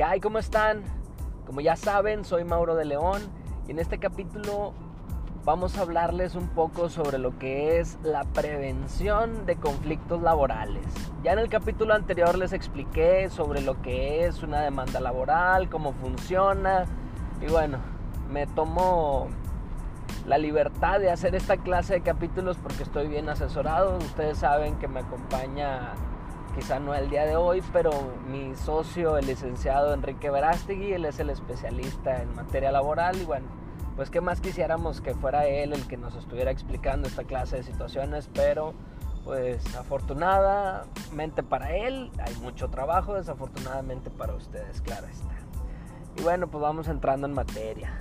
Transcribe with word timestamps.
¿Qué 0.00 0.04
hay? 0.04 0.18
¿Cómo 0.18 0.38
están? 0.38 0.82
Como 1.44 1.60
ya 1.60 1.76
saben, 1.76 2.24
soy 2.24 2.42
Mauro 2.42 2.74
de 2.74 2.86
León 2.86 3.20
y 3.68 3.72
en 3.72 3.78
este 3.78 3.98
capítulo 3.98 4.72
vamos 5.44 5.76
a 5.76 5.82
hablarles 5.82 6.36
un 6.36 6.48
poco 6.48 6.88
sobre 6.88 7.18
lo 7.18 7.38
que 7.38 7.78
es 7.78 7.98
la 8.02 8.24
prevención 8.24 9.44
de 9.44 9.56
conflictos 9.56 10.22
laborales. 10.22 10.86
Ya 11.22 11.34
en 11.34 11.38
el 11.38 11.50
capítulo 11.50 11.92
anterior 11.92 12.38
les 12.38 12.54
expliqué 12.54 13.28
sobre 13.28 13.60
lo 13.60 13.82
que 13.82 14.24
es 14.24 14.42
una 14.42 14.62
demanda 14.62 15.00
laboral, 15.00 15.68
cómo 15.68 15.92
funciona 15.92 16.86
y 17.42 17.50
bueno, 17.50 17.76
me 18.30 18.46
tomo 18.46 19.28
la 20.26 20.38
libertad 20.38 20.98
de 20.98 21.10
hacer 21.10 21.34
esta 21.34 21.58
clase 21.58 21.92
de 21.92 22.00
capítulos 22.00 22.56
porque 22.56 22.84
estoy 22.84 23.06
bien 23.06 23.28
asesorado. 23.28 23.98
Ustedes 23.98 24.38
saben 24.38 24.76
que 24.76 24.88
me 24.88 25.00
acompaña 25.00 25.92
quizá 26.54 26.78
no 26.78 26.94
el 26.94 27.10
día 27.10 27.24
de 27.26 27.36
hoy, 27.36 27.62
pero 27.72 27.90
mi 28.28 28.54
socio, 28.54 29.16
el 29.16 29.26
licenciado 29.26 29.94
Enrique 29.94 30.30
Verástegui, 30.30 30.92
él 30.92 31.04
es 31.04 31.18
el 31.20 31.30
especialista 31.30 32.22
en 32.22 32.34
materia 32.34 32.72
laboral 32.72 33.20
y 33.20 33.24
bueno, 33.24 33.46
pues 33.96 34.10
qué 34.10 34.20
más 34.20 34.40
quisiéramos 34.40 35.00
que 35.00 35.14
fuera 35.14 35.46
él 35.46 35.72
el 35.72 35.86
que 35.86 35.96
nos 35.96 36.14
estuviera 36.16 36.50
explicando 36.50 37.08
esta 37.08 37.24
clase 37.24 37.56
de 37.56 37.62
situaciones, 37.62 38.28
pero 38.34 38.74
pues 39.24 39.74
afortunadamente 39.76 41.42
para 41.42 41.76
él 41.76 42.10
hay 42.18 42.34
mucho 42.36 42.68
trabajo, 42.68 43.14
desafortunadamente 43.14 44.10
para 44.10 44.34
ustedes, 44.34 44.80
claro 44.80 45.06
está. 45.06 45.34
Y 46.16 46.22
bueno, 46.22 46.48
pues 46.48 46.62
vamos 46.62 46.88
entrando 46.88 47.26
en 47.26 47.34
materia. 47.34 47.92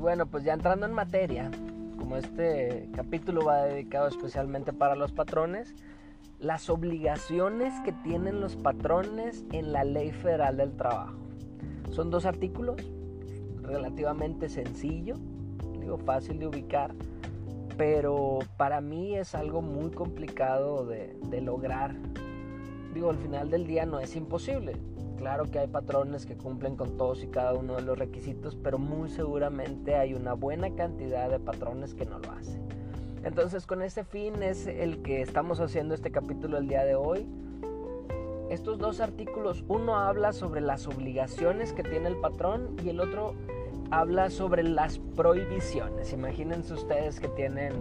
Bueno, 0.00 0.26
pues 0.26 0.44
ya 0.44 0.54
entrando 0.54 0.86
en 0.86 0.94
materia, 0.94 1.50
como 1.98 2.16
este 2.16 2.88
capítulo 2.96 3.44
va 3.44 3.64
dedicado 3.64 4.08
especialmente 4.08 4.72
para 4.72 4.94
los 4.94 5.12
patrones, 5.12 5.74
las 6.38 6.70
obligaciones 6.70 7.74
que 7.84 7.92
tienen 7.92 8.40
los 8.40 8.56
patrones 8.56 9.44
en 9.52 9.72
la 9.72 9.84
Ley 9.84 10.10
Federal 10.10 10.56
del 10.56 10.74
Trabajo. 10.74 11.18
Son 11.90 12.10
dos 12.10 12.24
artículos, 12.24 12.76
relativamente 13.60 14.48
sencillo, 14.48 15.16
digo 15.78 15.98
fácil 15.98 16.38
de 16.38 16.46
ubicar, 16.46 16.94
pero 17.76 18.38
para 18.56 18.80
mí 18.80 19.16
es 19.16 19.34
algo 19.34 19.60
muy 19.60 19.90
complicado 19.90 20.86
de, 20.86 21.14
de 21.28 21.42
lograr. 21.42 21.94
Digo, 22.94 23.10
al 23.10 23.18
final 23.18 23.50
del 23.50 23.66
día 23.66 23.84
no 23.84 24.00
es 24.00 24.16
imposible, 24.16 24.76
Claro 25.20 25.50
que 25.50 25.58
hay 25.58 25.66
patrones 25.66 26.24
que 26.24 26.34
cumplen 26.34 26.76
con 26.76 26.96
todos 26.96 27.22
y 27.22 27.26
cada 27.26 27.52
uno 27.52 27.76
de 27.76 27.82
los 27.82 27.98
requisitos, 27.98 28.56
pero 28.56 28.78
muy 28.78 29.10
seguramente 29.10 29.94
hay 29.94 30.14
una 30.14 30.32
buena 30.32 30.74
cantidad 30.74 31.28
de 31.28 31.38
patrones 31.38 31.92
que 31.92 32.06
no 32.06 32.18
lo 32.20 32.32
hacen. 32.32 32.62
Entonces 33.22 33.66
con 33.66 33.82
ese 33.82 34.02
fin 34.02 34.42
es 34.42 34.66
el 34.66 35.02
que 35.02 35.20
estamos 35.20 35.60
haciendo 35.60 35.94
este 35.94 36.10
capítulo 36.10 36.56
el 36.56 36.68
día 36.68 36.86
de 36.86 36.94
hoy. 36.94 37.26
Estos 38.48 38.78
dos 38.78 39.02
artículos, 39.02 39.62
uno 39.68 39.98
habla 39.98 40.32
sobre 40.32 40.62
las 40.62 40.86
obligaciones 40.86 41.74
que 41.74 41.82
tiene 41.82 42.08
el 42.08 42.16
patrón 42.16 42.76
y 42.82 42.88
el 42.88 42.98
otro 42.98 43.34
habla 43.90 44.30
sobre 44.30 44.62
las 44.62 45.00
prohibiciones. 45.16 46.14
Imagínense 46.14 46.72
ustedes 46.72 47.20
que 47.20 47.28
tienen 47.28 47.74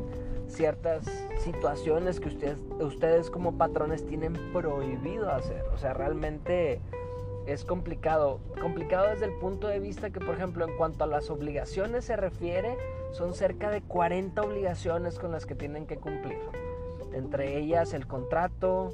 ciertas 0.48 1.06
situaciones 1.38 2.20
que 2.20 2.28
ustedes, 2.28 2.60
ustedes 2.82 3.30
como 3.30 3.58
patrones 3.58 4.06
tienen 4.06 4.34
prohibido 4.52 5.32
hacer. 5.32 5.64
O 5.74 5.78
sea, 5.78 5.94
realmente 5.94 6.82
es 7.52 7.66
complicado. 7.66 8.40
Complicado 8.62 9.08
desde 9.10 9.26
el 9.26 9.34
punto 9.40 9.68
de 9.68 9.80
vista 9.80 10.10
que, 10.10 10.20
por 10.20 10.36
ejemplo, 10.36 10.68
en 10.68 10.76
cuanto 10.78 11.04
a 11.04 11.08
las 11.08 11.30
obligaciones 11.30 12.06
se 12.06 12.16
refiere, 12.16 12.78
son 13.12 13.34
cerca 13.34 13.70
de 13.70 13.82
40 13.82 14.42
obligaciones 14.42 15.20
con 15.20 15.32
las 15.32 15.46
que 15.46 15.56
tienen 15.56 15.86
que 15.86 15.98
cumplir. 15.98 16.40
Entre 17.14 17.58
ellas 17.58 17.94
el 17.94 18.06
contrato, 18.06 18.92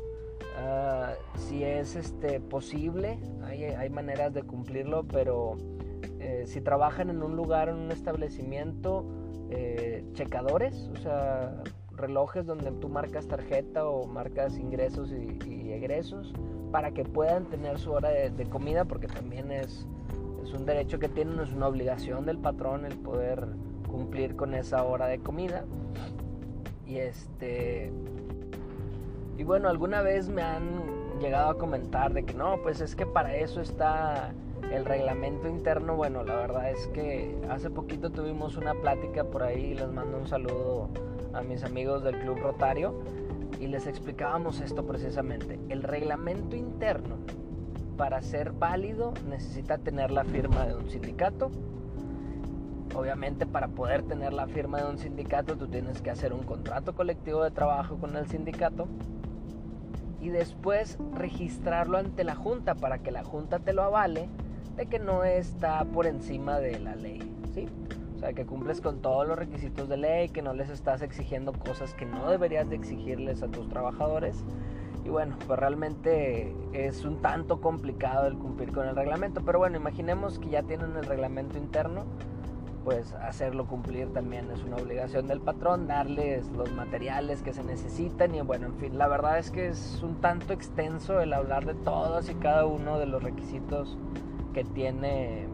ah, 0.58 1.14
si 1.38 1.64
es 1.64 1.96
este, 1.96 2.40
posible, 2.40 3.20
hay, 3.44 3.66
hay, 3.66 3.90
maneras 3.90 4.34
de 4.34 4.44
cumplirlo, 4.44 5.04
pero 5.04 5.58
eh, 6.20 6.44
si 6.48 6.62
trabajan 6.62 7.10
en 7.10 7.24
un 7.24 7.36
lugar, 7.36 7.70
en 7.70 7.76
un 7.76 7.92
establecimiento, 7.92 9.06
eh, 9.50 10.06
checadores, 10.14 10.90
o 10.94 10.96
sea, 10.96 11.62
relojes 11.98 12.46
donde 12.46 12.72
tú 12.72 12.90
marcas 12.90 13.28
tarjeta 13.28 13.86
o 13.88 14.08
marcas 14.08 14.58
ingresos 14.58 15.12
y, 15.12 15.72
egresos 15.72 16.34
para 16.72 16.92
que 16.92 17.04
puedan 17.04 17.46
tener 17.46 17.78
su 17.80 17.92
hora 17.92 18.10
de, 18.10 18.46
comida, 18.46 18.86
porque 18.86 19.08
también 19.08 19.52
es, 19.52 19.86
es 20.44 20.54
un 20.54 20.66
derecho 20.66 21.00
que 21.00 21.10
tienen, 21.10 21.40
es 21.40 21.52
una 21.52 21.68
obligación 21.68 22.26
del 22.26 22.38
patrón 22.38 22.86
el 22.86 22.98
poder 22.98 23.48
cumplir 23.90 24.36
con 24.36 24.54
esa 24.54 24.84
hora 24.84 25.08
de 25.08 25.20
comida. 25.20 25.66
Y 26.88 26.98
este. 26.98 27.92
Y 29.38 29.44
bueno, 29.44 29.70
alguna 29.70 30.02
vez 30.02 30.30
me 30.30 30.42
han 30.42 31.20
llegado 31.20 31.50
a 31.50 31.58
comentar 31.58 32.14
de 32.14 32.24
que 32.24 32.34
no, 32.34 32.62
pues 32.62 32.82
es 32.82 32.96
que 32.96 33.06
para 33.06 33.36
eso 33.36 33.62
está 33.62 34.34
el 34.72 34.86
reglamento 34.86 35.48
interno. 35.48 35.96
Bueno, 35.96 36.24
la 36.24 36.36
verdad 36.36 36.72
es 36.72 36.88
que 36.88 37.38
hace 37.50 37.70
poquito 37.70 38.10
tuvimos 38.10 38.58
una 38.58 38.74
plática 38.74 39.24
por 39.24 39.44
ahí, 39.44 39.74
les 39.74 39.92
mando 39.92 40.18
un 40.18 40.28
saludo 40.28 40.90
a 41.34 41.42
mis 41.42 41.64
amigos 41.64 42.04
del 42.04 42.20
Club 42.20 42.40
Rotario 42.40 42.96
y 43.60 43.68
les 43.68 43.88
explicábamos 43.88 44.62
esto 44.62 44.86
precisamente. 44.86 45.60
El 45.70 45.84
reglamento 45.84 46.56
interno, 46.56 47.18
para 47.98 48.22
ser 48.22 48.52
válido, 48.52 49.14
necesita 49.30 49.78
tener 49.78 50.12
la 50.12 50.24
firma 50.24 50.66
de 50.66 50.76
un 50.76 50.90
sindicato. 50.90 51.52
Obviamente 52.96 53.46
para 53.46 53.68
poder 53.68 54.04
tener 54.04 54.32
la 54.32 54.48
firma 54.48 54.82
de 54.82 54.90
un 54.90 54.98
sindicato 54.98 55.58
tú 55.58 55.68
tienes 55.68 56.02
que 56.02 56.12
hacer 56.12 56.32
un 56.32 56.44
contrato 56.44 56.96
colectivo 56.96 57.44
de 57.44 57.52
trabajo 57.52 57.98
con 57.98 58.16
el 58.16 58.28
sindicato 58.28 58.88
y 60.22 60.30
después 60.30 60.98
registrarlo 61.14 61.98
ante 61.98 62.24
la 62.24 62.36
Junta 62.36 62.74
para 62.76 63.00
que 63.00 63.12
la 63.12 63.24
Junta 63.24 63.60
te 63.60 63.74
lo 63.74 63.84
avale 63.84 64.30
de 64.76 64.86
que 64.88 65.00
no 65.00 65.24
está 65.24 65.84
por 65.86 66.06
encima 66.06 66.60
de 66.60 66.80
la 66.80 66.96
ley. 66.96 67.20
¿sí? 67.54 67.68
O 68.16 68.20
sea, 68.20 68.34
que 68.34 68.46
cumples 68.46 68.82
con 68.82 69.02
todos 69.02 69.28
los 69.28 69.38
requisitos 69.38 69.90
de 69.90 69.98
ley, 69.98 70.30
que 70.30 70.42
no 70.42 70.54
les 70.54 70.70
estás 70.70 71.02
exigiendo 71.02 71.54
cosas 71.54 71.94
que 71.94 72.06
no 72.06 72.30
deberías 72.30 72.70
de 72.70 72.76
exigirles 72.76 73.44
a 73.44 73.48
tus 73.48 73.68
trabajadores. 73.70 74.44
Y 75.04 75.10
bueno, 75.10 75.38
pues 75.46 75.60
realmente 75.60 76.56
es 76.74 77.06
un 77.06 77.22
tanto 77.22 77.62
complicado 77.62 78.26
el 78.28 78.38
cumplir 78.38 78.72
con 78.72 78.88
el 78.88 78.96
reglamento. 78.96 79.42
Pero 79.46 79.60
bueno, 79.60 79.78
imaginemos 79.78 80.40
que 80.40 80.50
ya 80.50 80.64
tienen 80.64 80.96
el 80.96 81.06
reglamento 81.06 81.58
interno, 81.58 82.06
pues 82.86 83.14
hacerlo 83.14 83.66
cumplir 83.66 84.14
también 84.14 84.50
es 84.52 84.64
una 84.64 84.78
obligación 84.78 85.28
del 85.28 85.42
patrón, 85.42 85.88
darles 85.88 86.48
los 86.52 86.72
materiales 86.72 87.42
que 87.42 87.52
se 87.52 87.64
necesitan 87.64 88.36
y 88.36 88.42
bueno, 88.42 88.68
en 88.68 88.76
fin, 88.76 88.98
la 88.98 89.08
verdad 89.08 89.40
es 89.40 89.50
que 89.50 89.68
es 89.68 90.02
un 90.04 90.22
tanto 90.22 90.54
extenso 90.54 91.20
el 91.20 91.34
hablar 91.34 91.66
de 91.66 91.74
todos 91.74 92.30
y 92.30 92.36
cada 92.36 92.68
uno 92.68 93.00
de 93.00 93.08
los 93.08 93.24
requisitos 93.24 93.98
que 94.56 94.64
tiene 94.64 95.48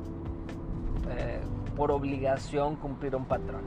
eh, 1.10 1.40
por 1.76 1.90
obligación 1.92 2.76
cumplir 2.76 3.16
un 3.16 3.26
patrón. 3.26 3.64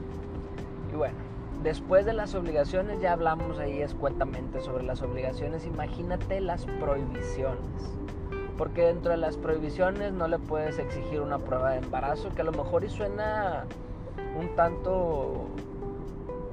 Y 0.93 0.95
bueno, 0.95 1.17
después 1.61 2.05
de 2.05 2.13
las 2.13 2.33
obligaciones 2.35 3.01
ya 3.01 3.11
hablamos 3.11 3.59
ahí 3.59 3.81
escuetamente 3.81 4.61
sobre 4.61 4.85
las 4.85 5.01
obligaciones. 5.01 5.65
Imagínate 5.65 6.39
las 6.39 6.65
prohibiciones. 6.79 7.59
Porque 8.57 8.83
dentro 8.83 9.11
de 9.11 9.17
las 9.17 9.35
prohibiciones 9.35 10.13
no 10.13 10.29
le 10.29 10.39
puedes 10.39 10.79
exigir 10.79 11.19
una 11.19 11.37
prueba 11.37 11.71
de 11.71 11.79
embarazo, 11.79 12.29
que 12.29 12.39
a 12.39 12.45
lo 12.45 12.53
mejor 12.53 12.85
y 12.85 12.89
suena 12.89 13.65
un 14.39 14.55
tanto 14.55 15.47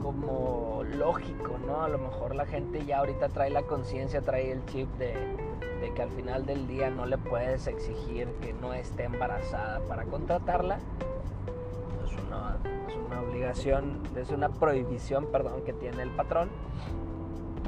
como 0.02 0.82
lógico, 0.98 1.56
¿no? 1.64 1.82
A 1.82 1.88
lo 1.88 1.98
mejor 1.98 2.34
la 2.34 2.46
gente 2.46 2.84
ya 2.84 2.98
ahorita 2.98 3.28
trae 3.28 3.50
la 3.50 3.62
conciencia, 3.62 4.22
trae 4.22 4.50
el 4.50 4.64
chip 4.66 4.88
de, 4.98 5.14
de, 5.80 5.92
que 5.94 6.02
al 6.02 6.10
final 6.10 6.46
del 6.46 6.66
día 6.66 6.90
no 6.90 7.06
le 7.06 7.18
puedes 7.18 7.66
exigir 7.66 8.28
que 8.40 8.52
no 8.52 8.74
esté 8.74 9.04
embarazada 9.04 9.80
para 9.88 10.04
contratarla 10.04 10.78
es 12.04 12.96
una 13.06 13.20
obligación, 13.20 14.00
es 14.16 14.30
una 14.30 14.48
prohibición, 14.48 15.26
perdón, 15.26 15.62
que 15.64 15.72
tiene 15.72 16.02
el 16.02 16.10
patrón. 16.10 16.48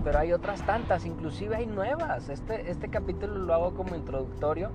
Pero 0.02 0.19
hay 0.19 0.32
otras 0.32 0.64
tantas, 0.66 1.06
inclusive 1.06 1.56
hay 1.56 1.66
nuevas. 1.66 2.28
Este, 2.28 2.70
este 2.70 2.88
capítulo 2.88 3.38
lo 3.38 3.54
hago 3.54 3.74
como 3.74 3.94
introductorio 3.94 4.70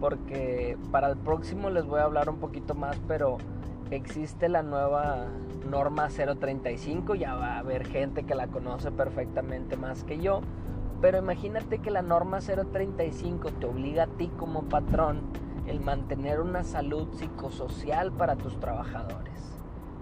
porque 0.00 0.76
para 0.90 1.08
el 1.08 1.16
próximo 1.16 1.70
les 1.70 1.86
voy 1.86 2.00
a 2.00 2.04
hablar 2.04 2.28
un 2.28 2.38
poquito 2.38 2.74
más, 2.74 2.98
pero 3.08 3.38
existe 3.90 4.48
la 4.48 4.62
nueva 4.62 5.26
norma 5.68 6.08
035, 6.08 7.14
ya 7.14 7.34
va 7.34 7.54
a 7.54 7.58
haber 7.58 7.86
gente 7.86 8.24
que 8.24 8.34
la 8.34 8.48
conoce 8.48 8.90
perfectamente 8.90 9.76
más 9.76 10.04
que 10.04 10.18
yo, 10.18 10.40
pero 11.04 11.18
imagínate 11.18 11.80
que 11.80 11.90
la 11.90 12.00
norma 12.00 12.38
035 12.38 13.50
te 13.60 13.66
obliga 13.66 14.04
a 14.04 14.06
ti 14.06 14.28
como 14.38 14.62
patrón 14.62 15.20
el 15.66 15.80
mantener 15.80 16.40
una 16.40 16.64
salud 16.64 17.08
psicosocial 17.12 18.10
para 18.10 18.36
tus 18.36 18.58
trabajadores. 18.58 19.34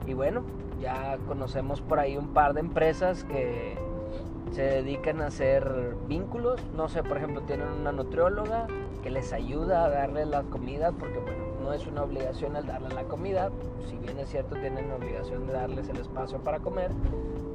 Y 0.07 0.15
bueno, 0.15 0.45
ya 0.81 1.19
conocemos 1.27 1.81
por 1.81 1.99
ahí 1.99 2.17
un 2.17 2.29
par 2.29 2.55
de 2.55 2.61
empresas 2.61 3.25
que, 3.25 3.77
se 4.53 4.63
dedican 4.63 5.23
a 5.23 5.27
hacer 5.27 5.97
vínculos. 6.07 6.61
No 6.77 6.89
sé, 6.89 7.03
por 7.03 7.17
ejemplo, 7.17 7.43
tienen 7.43 7.67
una 7.67 7.91
nutrióloga 7.91 8.69
que 9.03 9.11
les 9.11 9.33
ayuda 9.33 9.87
a 9.87 9.89
darle 9.89 10.25
la 10.25 10.45
comida, 10.45 10.93
porque 10.93 11.19
bueno, 11.19 11.47
no 11.65 11.73
es 11.73 11.85
una 11.89 12.05
obligación 12.05 12.55
el 12.55 12.65
darle 12.65 12.95
la 12.95 13.03
comida. 13.09 13.51
Si 13.91 13.97
bien 13.97 14.21
es 14.21 14.29
cierto, 14.29 14.55
tienen 14.55 14.89
la 14.89 14.95
obligación 14.95 15.49
de 15.49 15.53
darles 15.53 15.89
el 15.89 15.97
espacio 15.97 16.39
para 16.45 16.61
comer. 16.61 16.93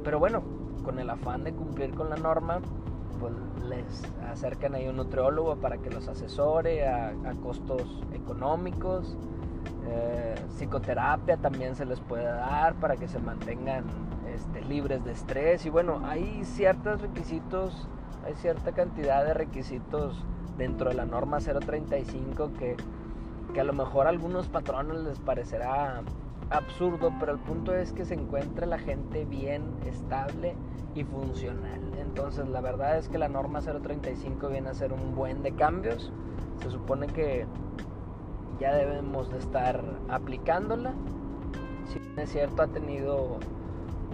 Pero 0.04 0.18
bueno, 0.18 0.42
con 0.84 0.98
el 0.98 1.08
afán 1.08 1.44
de 1.44 1.54
cumplir 1.54 1.94
con 1.94 2.10
la 2.10 2.16
norma, 2.16 2.60
pues 3.20 3.32
les 3.68 4.02
acercan 4.30 4.74
ahí 4.74 4.88
un 4.88 4.96
nutriólogo 4.96 5.56
para 5.56 5.78
que 5.78 5.90
los 5.90 6.08
asesore 6.08 6.86
a, 6.86 7.12
costos 7.42 8.02
económicos. 8.12 9.16
Eh, 9.90 10.34
psicoterapia 10.50 11.38
también 11.38 11.74
se 11.74 11.84
les 11.84 12.00
puede 12.00 12.24
dar 12.24 12.74
para 12.74 12.96
que 12.96 13.08
se 13.08 13.18
mantengan 13.18 13.84
este, 14.34 14.62
libres 14.62 15.04
de 15.04 15.12
estrés. 15.12 15.64
Y 15.66 15.70
bueno, 15.70 16.02
hay 16.04 16.44
ciertos 16.44 17.00
requisitos, 17.00 17.88
hay 18.24 18.34
cierta 18.34 18.72
cantidad 18.72 19.24
de 19.24 19.34
requisitos 19.34 20.24
dentro 20.56 20.90
de 20.90 20.96
la 20.96 21.06
norma 21.06 21.38
035 21.38 22.52
que, 22.58 22.76
que 23.54 23.60
a 23.60 23.64
lo 23.64 23.72
mejor 23.72 24.06
a 24.06 24.10
algunos 24.10 24.48
patrones 24.48 24.98
les 24.98 25.18
parecerá 25.20 26.02
absurdo, 26.50 27.12
pero 27.20 27.32
el 27.32 27.38
punto 27.38 27.74
es 27.74 27.92
que 27.92 28.04
se 28.04 28.14
encuentre 28.14 28.66
la 28.66 28.78
gente 28.78 29.24
bien, 29.24 29.62
estable 29.86 30.54
y 30.94 31.04
funcional. 31.04 31.80
Entonces 31.98 32.48
la 32.48 32.60
verdad 32.60 32.98
es 32.98 33.08
que 33.08 33.18
la 33.18 33.28
norma 33.28 33.60
035 33.60 34.48
viene 34.48 34.70
a 34.70 34.74
ser 34.74 34.92
un 34.92 35.14
buen 35.14 35.42
de 35.42 35.52
cambios. 35.52 36.12
Se 36.62 36.70
supone 36.70 37.06
que 37.06 37.46
ya 38.58 38.74
debemos 38.74 39.30
de 39.30 39.38
estar 39.38 39.82
aplicándola. 40.08 40.94
Si 41.86 42.00
es 42.20 42.30
cierto, 42.30 42.62
ha 42.62 42.68
tenido 42.68 43.38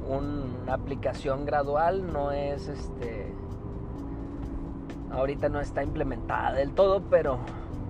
una 0.08 0.74
aplicación 0.74 1.44
gradual, 1.46 2.12
no 2.12 2.30
es 2.30 2.68
este... 2.68 3.32
Ahorita 5.10 5.48
no 5.48 5.60
está 5.60 5.82
implementada 5.82 6.52
del 6.52 6.72
todo, 6.72 7.02
pero 7.08 7.38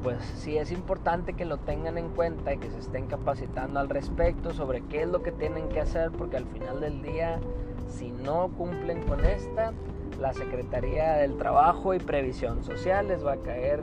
pues 0.03 0.23
sí 0.37 0.59
es 0.59 0.71
importante 0.71 1.33
que 1.33 1.47
lo 1.47 1.57
tengan 1.57 1.97
en 1.97 2.11
cuenta 2.11 2.53
y 2.53 2.59
que 2.59 2.71
se 2.71 2.79
estén 2.79 3.07
capacitando 3.07 3.81
al 3.81 3.89
respecto 3.89 4.53
sobre 4.53 4.83
qué 4.83 5.03
es 5.03 5.09
lo 5.09 5.23
que 5.23 5.33
tienen 5.33 5.71
que 5.71 5.81
hacer, 5.81 6.13
porque 6.13 6.37
al 6.37 6.45
final 6.45 6.81
del 6.83 7.01
día, 7.01 7.41
si 7.89 8.11
no 8.11 8.49
cumplen 8.57 9.03
con 9.03 9.25
esta, 9.25 9.73
la 10.21 10.33
Secretaría 10.33 11.15
del 11.15 11.37
Trabajo 11.37 11.95
y 11.95 11.99
Previsión 11.99 12.63
Social 12.63 13.09
les 13.09 13.25
va 13.25 13.33
a 13.33 13.37
caer 13.37 13.83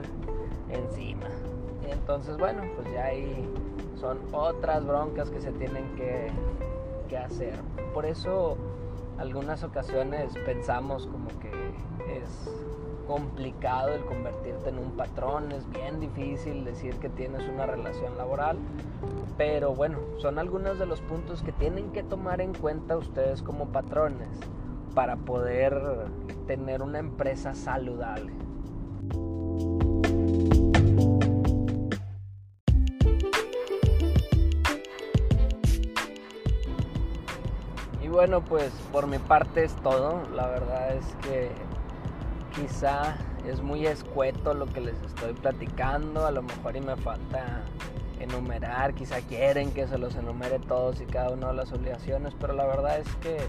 encima. 0.69 1.27
Y 1.87 1.91
entonces, 1.91 2.37
bueno, 2.37 2.63
pues 2.75 2.91
ya 2.93 3.05
ahí 3.05 3.47
son 3.99 4.19
otras 4.31 4.85
broncas 4.85 5.29
que 5.29 5.41
se 5.41 5.51
tienen 5.51 5.83
que, 5.95 6.31
que 7.09 7.17
hacer. 7.17 7.53
Por 7.93 8.05
eso, 8.05 8.57
algunas 9.17 9.63
ocasiones 9.63 10.33
pensamos 10.45 11.07
como 11.07 11.27
que 11.39 11.51
es 12.17 12.49
complicado 13.05 13.93
el 13.93 14.05
convertirte 14.05 14.69
en 14.69 14.79
un 14.79 14.91
patrón, 14.91 15.51
es 15.51 15.69
bien 15.69 15.99
difícil 15.99 16.63
decir 16.63 16.95
que 16.95 17.09
tienes 17.09 17.47
una 17.47 17.65
relación 17.65 18.17
laboral, 18.17 18.57
pero 19.37 19.73
bueno, 19.73 19.99
son 20.17 20.39
algunos 20.39 20.79
de 20.79 20.85
los 20.85 21.01
puntos 21.01 21.41
que 21.43 21.51
tienen 21.51 21.91
que 21.91 22.03
tomar 22.03 22.41
en 22.41 22.53
cuenta 22.53 22.97
ustedes 22.97 23.41
como 23.41 23.67
patrones 23.67 24.29
para 24.93 25.15
poder 25.15 26.07
tener 26.47 26.81
una 26.81 26.99
empresa 26.99 27.55
saludable. 27.55 28.33
Y 38.01 38.07
bueno, 38.07 38.41
pues 38.41 38.71
por 38.91 39.07
mi 39.07 39.17
parte 39.17 39.63
es 39.63 39.75
todo. 39.77 40.21
La 40.35 40.47
verdad 40.47 40.95
es 40.95 41.05
que 41.23 41.49
quizá 42.61 43.15
es 43.47 43.61
muy 43.61 43.87
escueto 43.87 44.53
lo 44.53 44.67
que 44.67 44.81
les 44.81 45.01
estoy 45.01 45.33
platicando, 45.33 46.27
a 46.27 46.31
lo 46.31 46.43
mejor 46.43 46.75
y 46.75 46.81
me 46.81 46.95
falta 46.95 47.63
enumerar, 48.19 48.93
quizá 48.93 49.19
quieren 49.21 49.71
que 49.71 49.87
se 49.87 49.97
los 49.97 50.15
enumere 50.15 50.59
todos 50.59 51.01
y 51.01 51.05
cada 51.05 51.31
una 51.31 51.47
de 51.47 51.53
las 51.55 51.71
obligaciones, 51.71 52.35
pero 52.39 52.53
la 52.53 52.67
verdad 52.67 52.99
es 52.99 53.15
que 53.15 53.39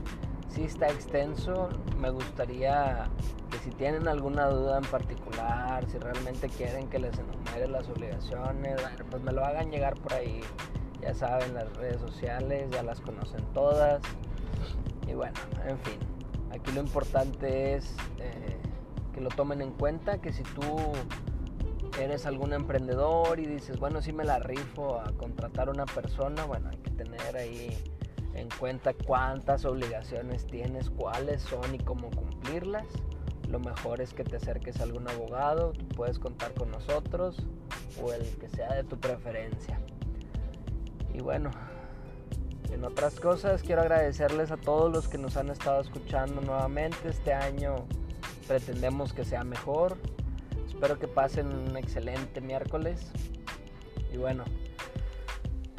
sí 0.49 0.65
está 0.65 0.87
extenso, 0.87 1.69
me 1.99 2.09
gustaría 2.09 3.11
que 3.51 3.59
si 3.59 3.71
tienen 3.71 4.09
alguna 4.09 4.47
duda 4.47 4.79
en 4.79 4.85
particular, 4.85 5.85
si 5.91 5.99
realmente 5.99 6.49
quieren 6.49 6.89
que 6.89 6.99
les 6.99 7.19
enumere 7.19 7.69
las 7.69 7.87
obligaciones, 7.91 8.81
pues 9.11 9.23
me 9.23 9.33
lo 9.33 9.45
hagan 9.45 9.71
llegar 9.71 9.95
por 10.01 10.15
ahí, 10.15 10.41
ya 11.03 11.13
saben, 11.15 11.53
las 11.53 11.71
redes 11.77 12.01
sociales, 12.01 12.71
ya 12.71 12.83
las 12.83 13.03
conocen 13.03 13.45
todas, 13.53 14.01
y 15.07 15.13
bueno, 15.13 15.35
en 15.67 15.79
fin, 15.81 15.99
aquí 16.51 16.73
lo 16.73 16.81
importante 16.81 17.75
es... 17.75 17.95
Eh, 18.19 18.62
lo 19.23 19.31
tomen 19.31 19.63
en 19.63 19.73
cuenta, 19.73 20.21
que 20.21 20.33
si 20.33 20.43
tú 20.43 20.63
eres 22.01 22.27
algún 22.27 22.53
emprendedor 22.53 23.39
y 23.41 23.47
dices, 23.47 23.79
bueno, 23.79 24.03
si 24.03 24.13
me 24.13 24.25
la 24.25 24.39
rifo 24.39 25.01
a 25.01 25.13
contratar 25.13 25.69
a 25.69 25.73
una 25.73 25.87
persona, 25.87 26.45
bueno, 26.45 26.71
hay 26.71 26.79
que 26.79 26.91
tener 26.91 27.37
ahí 27.37 27.77
en 28.35 28.49
cuenta 28.59 28.95
cuántas 28.95 29.65
obligaciones 29.65 30.47
tienes, 30.47 30.91
cuáles 30.91 31.43
son 31.43 31.75
y 31.75 31.79
cómo 31.79 32.11
cumplirlas. 32.11 32.87
Lo 33.49 33.61
mejor 33.61 34.01
es 34.01 34.15
que 34.15 34.25
te 34.25 34.37
acerques 34.37 34.81
a 34.81 34.85
algún 34.85 35.09
abogado, 35.09 35.73
puedes 35.97 36.19
contar 36.19 36.55
con 36.55 36.71
nosotros 36.71 37.37
o 38.03 38.13
el 38.13 38.25
que 38.39 38.49
sea 38.49 38.73
de 38.75 38.85
tu 38.85 38.99
preferencia. 38.99 39.79
Y 41.13 41.21
bueno, 41.21 41.51
en 42.73 42.85
otras 42.85 43.21
cosas 43.21 43.63
quiero 43.63 43.83
agradecerles 43.83 44.51
a 44.51 44.57
todos 44.57 44.91
los 44.91 45.09
que 45.09 45.19
nos 45.19 45.37
han 45.37 45.51
estado 45.51 45.83
escuchando 45.83 46.41
nuevamente 46.41 47.11
este 47.11 47.35
año 47.35 47.87
pretendemos 48.43 49.13
que 49.13 49.25
sea 49.25 49.45
mejor. 49.45 49.97
Espero 50.67 50.99
que 50.99 51.09
pasen 51.09 51.47
un 51.47 51.77
excelente 51.77 52.41
miércoles. 52.41 53.11
Y 54.13 54.17
bueno, 54.17 54.45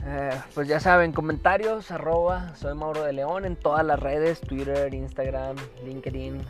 eh, 0.06 0.32
pues 0.54 0.68
ya 0.68 0.80
saben, 0.80 1.14
comentarios, 1.14 1.92
arroba, 1.92 2.56
soy 2.56 2.74
Mauro 2.74 3.04
de 3.04 3.14
León 3.14 3.46
en 3.46 3.56
todas 3.56 3.86
las 3.86 4.00
redes, 4.00 4.42
Twitter, 4.42 4.94
Instagram, 4.94 5.56
LinkedIn, 5.86 6.42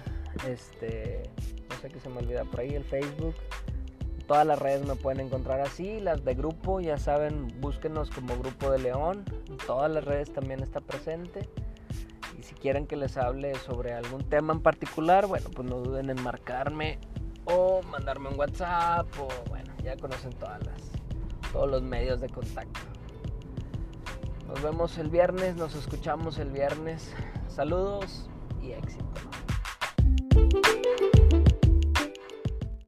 este, 0.47 1.29
no 1.69 1.75
sé 1.81 1.89
qué 1.89 1.99
se 1.99 2.09
me 2.09 2.19
olvida 2.19 2.45
por 2.45 2.61
ahí, 2.61 2.73
el 2.73 2.83
Facebook. 2.83 3.35
Todas 4.27 4.47
las 4.47 4.57
redes 4.57 4.87
me 4.87 4.95
pueden 4.95 5.19
encontrar 5.19 5.59
así, 5.59 5.99
las 5.99 6.23
de 6.23 6.33
grupo, 6.33 6.79
ya 6.79 6.97
saben, 6.97 7.53
búsquenos 7.59 8.09
como 8.09 8.37
Grupo 8.37 8.71
de 8.71 8.79
León. 8.79 9.25
Todas 9.67 9.91
las 9.91 10.03
redes 10.05 10.31
también 10.31 10.61
está 10.61 10.79
presente 10.79 11.47
si 12.43 12.53
quieren 12.55 12.85
que 12.85 12.95
les 12.95 13.17
hable 13.17 13.55
sobre 13.55 13.93
algún 13.93 14.23
tema 14.23 14.53
en 14.53 14.61
particular, 14.61 15.25
bueno, 15.27 15.49
pues 15.53 15.67
no 15.67 15.77
duden 15.79 16.09
en 16.09 16.21
marcarme 16.21 16.99
o 17.45 17.81
mandarme 17.83 18.29
un 18.29 18.39
WhatsApp 18.39 19.07
o 19.19 19.27
bueno, 19.49 19.73
ya 19.83 19.97
conocen 19.97 20.31
todas 20.33 20.63
las, 20.65 20.81
todos 21.51 21.69
los 21.69 21.81
medios 21.81 22.21
de 22.21 22.29
contacto. 22.29 22.79
Nos 24.47 24.61
vemos 24.61 24.97
el 24.97 25.09
viernes, 25.09 25.55
nos 25.55 25.73
escuchamos 25.75 26.37
el 26.37 26.51
viernes. 26.51 27.11
Saludos 27.47 28.29
y 28.61 28.73
éxito. 28.73 29.03